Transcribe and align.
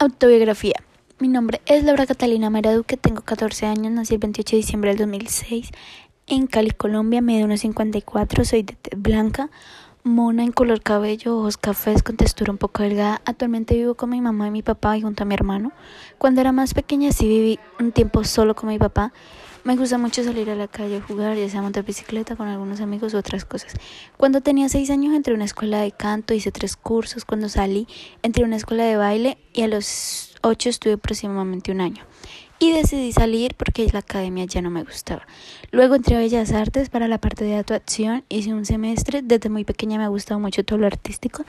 Autobiografía. 0.00 0.76
Mi 1.18 1.26
nombre 1.26 1.60
es 1.66 1.82
Laura 1.82 2.06
Catalina 2.06 2.50
Meraduque, 2.50 2.96
tengo 2.96 3.22
14 3.22 3.66
años, 3.66 3.90
nací 3.90 4.14
el 4.14 4.20
28 4.20 4.52
de 4.52 4.56
diciembre 4.58 4.90
del 4.90 4.98
2006 4.98 5.72
en 6.28 6.46
Cali, 6.46 6.70
Colombia, 6.70 7.20
medio 7.20 7.48
1,54, 7.48 8.44
soy 8.44 8.62
de 8.62 8.76
blanca, 8.96 9.50
mona 10.04 10.44
en 10.44 10.52
color 10.52 10.82
cabello, 10.82 11.38
ojos 11.38 11.56
cafés 11.56 12.04
con 12.04 12.16
textura 12.16 12.52
un 12.52 12.58
poco 12.58 12.84
delgada. 12.84 13.20
Actualmente 13.24 13.74
vivo 13.74 13.96
con 13.96 14.10
mi 14.10 14.20
mamá 14.20 14.46
y 14.46 14.50
mi 14.52 14.62
papá 14.62 14.96
y 14.96 15.02
junto 15.02 15.24
a 15.24 15.26
mi 15.26 15.34
hermano. 15.34 15.72
Cuando 16.16 16.42
era 16.42 16.52
más 16.52 16.74
pequeña 16.74 17.10
sí 17.10 17.26
viví 17.26 17.58
un 17.80 17.90
tiempo 17.90 18.22
solo 18.22 18.54
con 18.54 18.68
mi 18.68 18.78
papá. 18.78 19.12
Me 19.68 19.76
gusta 19.76 19.98
mucho 19.98 20.24
salir 20.24 20.48
a 20.48 20.54
la 20.54 20.66
calle 20.66 20.96
a 20.96 21.02
jugar, 21.02 21.36
ya 21.36 21.46
sea 21.46 21.60
montar 21.60 21.84
bicicleta 21.84 22.36
con 22.36 22.48
algunos 22.48 22.80
amigos 22.80 23.12
u 23.12 23.18
otras 23.18 23.44
cosas. 23.44 23.74
Cuando 24.16 24.40
tenía 24.40 24.66
seis 24.70 24.88
años 24.88 25.14
entré 25.14 25.34
a 25.34 25.36
una 25.36 25.44
escuela 25.44 25.82
de 25.82 25.92
canto, 25.92 26.32
hice 26.32 26.50
tres 26.50 26.74
cursos. 26.74 27.26
Cuando 27.26 27.50
salí 27.50 27.86
entré 28.22 28.44
a 28.44 28.46
una 28.46 28.56
escuela 28.56 28.84
de 28.84 28.96
baile 28.96 29.36
y 29.52 29.60
a 29.60 29.68
los 29.68 30.36
ocho 30.40 30.70
estuve 30.70 30.94
aproximadamente 30.94 31.70
un 31.70 31.82
año. 31.82 32.02
Y 32.58 32.72
decidí 32.72 33.12
salir 33.12 33.56
porque 33.56 33.86
la 33.92 33.98
academia 33.98 34.46
ya 34.46 34.62
no 34.62 34.70
me 34.70 34.84
gustaba. 34.84 35.26
Luego 35.70 35.96
entré 35.96 36.16
a 36.16 36.20
Bellas 36.20 36.50
Artes 36.52 36.88
para 36.88 37.06
la 37.06 37.18
parte 37.18 37.44
de 37.44 37.56
actuación, 37.56 38.24
hice 38.30 38.54
un 38.54 38.64
semestre, 38.64 39.20
desde 39.20 39.50
muy 39.50 39.64
pequeña 39.64 39.98
me 39.98 40.04
ha 40.04 40.08
gustado 40.08 40.40
mucho 40.40 40.64
todo 40.64 40.78
lo 40.78 40.86
artístico. 40.86 41.44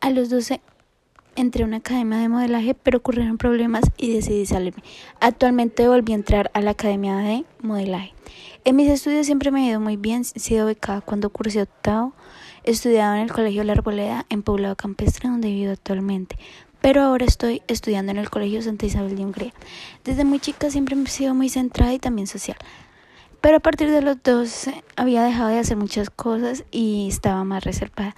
A 0.00 0.10
los 0.10 0.30
12 0.30 0.60
entré 1.36 1.64
a 1.64 1.66
una 1.66 1.78
academia 1.78 2.18
de 2.18 2.28
modelaje, 2.28 2.74
pero 2.74 2.98
ocurrieron 2.98 3.38
problemas 3.38 3.84
y 3.96 4.12
decidí 4.12 4.46
salirme. 4.46 4.82
Actualmente 5.20 5.88
volví 5.88 6.12
a 6.12 6.16
entrar 6.16 6.50
a 6.54 6.60
la 6.60 6.72
academia 6.72 7.16
de 7.16 7.44
modelaje. 7.60 8.14
En 8.64 8.76
mis 8.76 8.88
estudios 8.88 9.26
siempre 9.26 9.50
me 9.50 9.64
ha 9.64 9.70
ido 9.70 9.80
muy 9.80 9.96
bien, 9.96 10.22
he 10.34 10.38
sido 10.38 10.66
becada 10.66 11.00
cuando 11.00 11.30
cursé 11.30 11.62
octavo. 11.62 12.12
Estudiaba 12.64 13.16
en 13.16 13.24
el 13.24 13.32
Colegio 13.32 13.64
La 13.64 13.72
Arboleda 13.72 14.24
en 14.28 14.42
Poblado 14.42 14.76
Campestre, 14.76 15.28
donde 15.28 15.48
vivo 15.50 15.72
actualmente. 15.72 16.36
Pero 16.80 17.02
ahora 17.02 17.24
estoy 17.24 17.62
estudiando 17.66 18.12
en 18.12 18.18
el 18.18 18.30
Colegio 18.30 18.62
Santa 18.62 18.86
Isabel 18.86 19.16
de 19.16 19.24
Hungría. 19.24 19.52
Desde 20.04 20.24
muy 20.24 20.38
chica 20.38 20.70
siempre 20.70 20.96
he 20.96 21.06
sido 21.06 21.34
muy 21.34 21.48
centrada 21.48 21.92
y 21.92 21.98
también 21.98 22.26
social. 22.26 22.56
Pero 23.40 23.56
a 23.56 23.60
partir 23.60 23.90
de 23.90 24.02
los 24.02 24.22
12 24.22 24.84
había 24.94 25.24
dejado 25.24 25.48
de 25.48 25.58
hacer 25.58 25.76
muchas 25.76 26.10
cosas 26.10 26.64
y 26.70 27.08
estaba 27.08 27.42
más 27.42 27.64
reservada. 27.64 28.14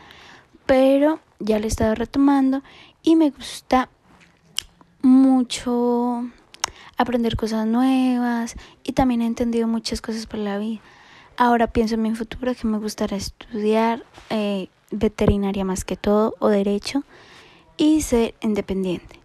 Pero 0.67 1.21
ya 1.39 1.59
lo 1.59 1.65
he 1.65 1.69
estado 1.69 1.95
retomando 1.95 2.63
y 3.03 3.17
me 3.17 3.31
gusta 3.31 3.89
mucho 5.03 6.25
aprender 6.97 7.37
cosas 7.37 7.67
nuevas 7.67 8.57
y 8.83 8.93
también 8.93 9.23
he 9.23 9.27
entendido 9.27 9.69
muchas 9.69 10.01
cosas 10.01 10.27
por 10.27 10.39
la 10.41 10.59
vida. 10.59 10.81
Ahora 11.37 11.67
pienso 11.67 11.97
en 11.97 12.03
mi 12.03 12.15
futuro 12.15 12.55
que 12.55 12.67
me 12.67 12.79
gustaría 12.79 13.19
estudiar 13.19 14.05
eh, 14.31 14.69
veterinaria 14.91 15.65
más 15.65 15.85
que 15.85 15.97
todo 15.97 16.35
o 16.39 16.49
derecho 16.49 17.03
y 17.77 18.03
ser 18.03 18.35
independiente, 18.41 19.19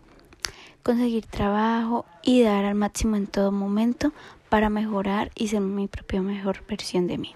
conseguir 0.82 1.26
trabajo 1.28 2.06
y 2.24 2.42
dar 2.42 2.66
al 2.66 2.76
máximo 2.76 3.16
en 3.16 3.28
todo 3.28 3.52
momento 3.52 4.12
para 4.50 4.70
mejorar 4.70 5.32
y 5.36 5.50
ser 5.50 5.62
mi 5.62 5.88
propia 5.88 6.22
mejor 6.22 6.64
versión 6.68 7.08
de 7.08 7.20
mí. 7.20 7.36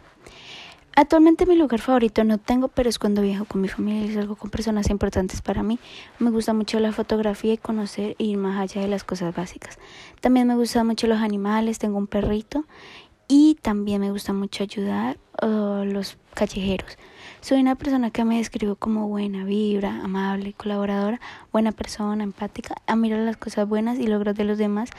Actualmente 0.96 1.48
mi 1.48 1.56
lugar 1.56 1.82
favorito 1.82 2.24
no 2.24 2.38
tengo, 2.38 2.68
pero 2.68 2.88
es 2.88 3.00
cuando 3.00 3.24
viajo 3.24 3.46
con 3.46 3.62
mi 3.62 3.68
familia 3.68 4.06
y 4.06 4.14
salgo 4.14 4.36
con 4.36 4.52
personas 4.52 4.92
importantes 4.92 5.42
para 5.42 5.64
mí. 5.64 5.80
Me 6.20 6.30
gusta 6.30 6.54
mucho 6.54 6.80
la 6.80 6.92
fotografía 6.92 7.54
y 7.54 7.58
conocer 7.58 8.16
e 8.20 8.26
ir 8.26 8.38
más 8.38 8.60
allá 8.60 8.82
de 8.82 8.88
las 8.88 9.04
cosas 9.04 9.36
básicas. 9.36 9.80
También 10.22 10.48
me 10.48 10.56
gustan 10.56 10.86
mucho 10.86 11.08
los 11.08 11.20
animales, 11.20 11.80
tengo 11.80 11.98
un 11.98 12.06
perrito 12.06 12.66
y 13.28 13.56
también 13.62 14.02
me 14.02 14.12
gusta 14.12 14.34
mucho 14.34 14.64
ayudar 14.64 15.18
a 15.42 15.84
los 15.84 16.18
callejeros. 16.36 16.98
Soy 17.42 17.60
una 17.60 17.74
persona 17.74 18.12
que 18.12 18.24
me 18.24 18.38
describo 18.38 18.76
como 18.76 19.08
buena, 19.08 19.46
vibra, 19.46 20.00
amable, 20.04 20.54
colaboradora, 20.54 21.20
buena 21.52 21.72
persona, 21.72 22.24
empática, 22.24 22.76
admiro 22.86 23.18
las 23.18 23.38
cosas 23.38 23.68
buenas 23.68 23.98
y 23.98 24.06
logros 24.06 24.36
de 24.36 24.44
los 24.44 24.60
demás. 24.60 24.92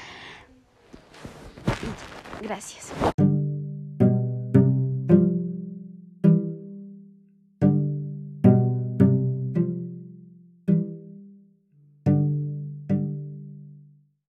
Gracias. 2.42 2.92